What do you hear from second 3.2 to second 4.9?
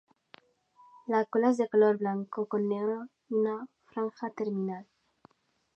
y una franja terminal.